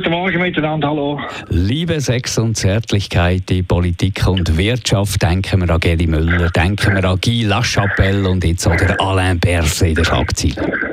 [0.00, 1.20] Guten Morgen miteinander, hallo.
[1.50, 5.20] Liebe Sex und Zärtlichkeit in Politik und Wirtschaft.
[5.20, 9.38] Denken wir an Geli Müller, denken wir an Guy Lachapelle und jetzt auch der Alain
[9.38, 10.88] Berset in der Schlagzeile.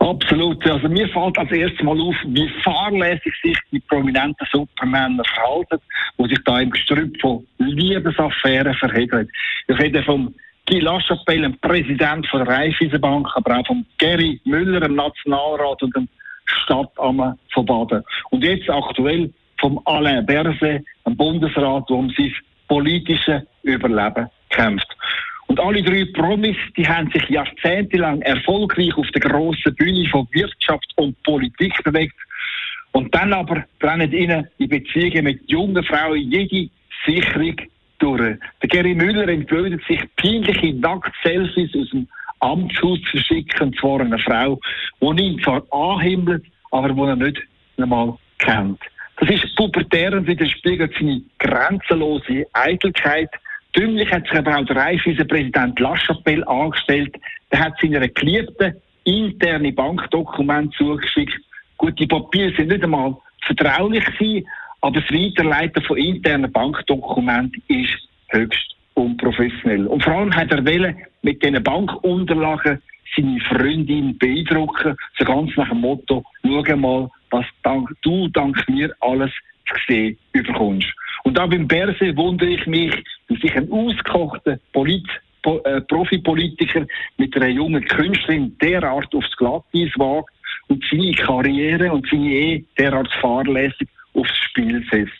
[0.00, 0.68] Absolut.
[0.68, 5.78] Also mir fällt als erstes mal auf, wie fahrlässig sich die prominenten Supermänner verhalten,
[6.18, 9.28] die sich da im Gestrüpp von Liebesaffären verheddern.
[9.68, 10.34] Ich rede vom
[10.68, 15.94] Guy Lachapelle, dem Präsident von der Raiffeisenbank, aber auch von Gary Müller, dem Nationalrat und
[15.94, 16.08] dem
[16.64, 18.02] Stadtamt von Baden.
[18.30, 22.34] Und jetzt aktuell vom Alain Berset, dem Bundesrat, der um sein
[22.68, 24.88] politisches Überleben kämpft.
[25.48, 30.92] Und alle drei Promis, die haben sich jahrzehntelang erfolgreich auf der grossen Bühne von Wirtschaft
[30.96, 32.14] und Politik bewegt.
[32.92, 36.70] Und dann aber brennen ihnen die Beziehungen mit jungen Frauen jede
[37.04, 37.56] Sicherung
[37.98, 38.38] durch.
[38.62, 42.08] Der Gary Müller entblödet sich peinliche Nackt-Selfies aus dem
[42.40, 44.58] Amtshaus zu verschicken, und zwar einer Frau,
[45.00, 47.42] die ihn zwar anhimmelt, aber die er nicht
[47.76, 48.80] einmal kennt.
[49.18, 53.30] Das ist pubertär und widerspiegelt seine grenzenlose Eitelkeit.
[53.76, 57.14] Dümmlich hat sich aber auch der Raiffeisen-Präsident Lachapelle angestellt.
[57.52, 58.74] Der hat seiner Geliebten
[59.04, 61.38] interne Bankdokumente zugeschickt.
[61.76, 64.46] Gut, die Papiere sind nicht einmal vertraulich gewesen,
[64.80, 69.86] aber das Weiterleiten von internen Bankdokumenten ist höchst unprofessionell.
[69.86, 72.80] Und vor allem hat er wollen, mit diesen Bankunterlagen
[73.16, 78.94] seine Freundin beeindrucken, so ganz nach dem Motto, schau mal, was dank, du dank mir
[79.00, 79.30] alles
[79.66, 80.88] zu sehen überkommst.
[81.24, 82.94] Und auch beim Berse wundere ich mich,
[83.28, 85.06] wie sich ein ausgekochter Polit
[85.42, 86.86] po, äh, Profipolitiker
[87.18, 90.30] mit einer jungen Künstlerin derart aufs Glatteis wagt
[90.68, 95.12] und seine Karriere und seine Ehe derart fahrlässig aufs Spiel setzt.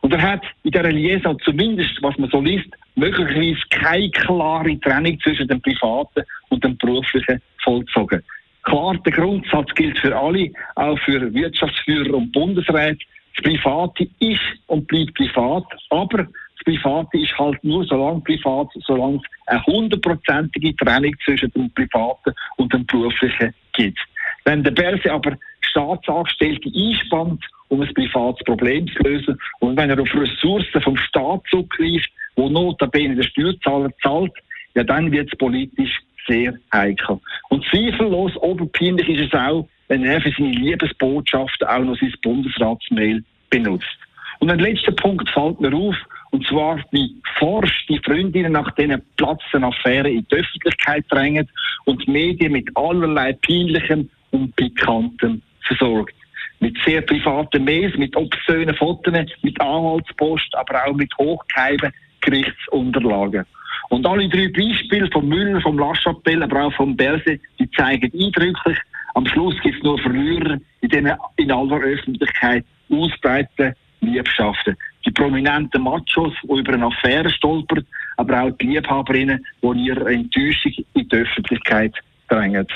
[0.00, 5.18] Und er hat in dieser Liaison zumindest, was man so liest, möglicherweise keine klare Trennung
[5.20, 8.22] zwischen dem privaten und dem beruflichen vollzogen.
[8.62, 13.04] Klar, der Grundsatz gilt für alle, auch für Wirtschaftsführer und Bundesräte.
[13.36, 18.68] Das Private ist und bleibt privat, aber das Private ist halt nur so lange privat,
[18.86, 23.98] solange es eine hundertprozentige Trennung zwischen dem Privaten und dem Beruflichen gibt.
[24.44, 30.00] Wenn der Börse aber Staatsangestellte einspannt, um ein privates Problem zu lösen, und wenn er
[30.00, 34.32] auf Ressourcen vom Staat zugreift, wo notabene der Steuerzahler zahlt,
[34.74, 37.20] ja dann wird es politisch sehr heikel.
[37.50, 43.22] Und zweifellos oberpeinlich ist es auch, wenn er für seine Liebesbotschaften auch noch sein Bundesratsmail
[43.50, 43.98] benutzt.
[44.40, 45.96] Und ein letzter Punkt fällt mir auf,
[46.30, 51.48] und zwar, wie forsch die Freundinnen nach diesen platzen Affären in die Öffentlichkeit drängen
[51.84, 56.14] und die Medien mit allerlei peinlichem und pikantem versorgt.
[56.58, 61.92] Mit sehr privaten Mails, mit obszönen Fotos, mit Anwaltspost, aber auch mit hochgeheimen
[62.24, 63.44] Gerichtsunterlagen.
[63.90, 68.78] Und alle drei Beispiele vom Müller, vom Lachapelle, aber auch vom Berse, die zeigen eindrücklich,
[69.14, 74.76] am Schluss gibt es nur Verlierer in diesen in aller Öffentlichkeit ausbreiteten Liebschaften.
[75.06, 77.86] Die prominenten Machos, die über eine Affäre stolpern,
[78.16, 81.94] aber auch die Liebhaberinnen, die ihre Enttäuschung in die Öffentlichkeit
[82.28, 82.66] drängen.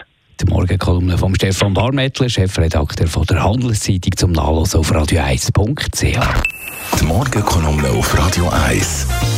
[0.41, 7.01] Die Morgenkolumne von Stefan Barmettler, Chefredakteur von der Handelszeitung zum Nachlesen auf radio1.ch.
[7.01, 9.38] Die Morgenkolumne auf Radio 1.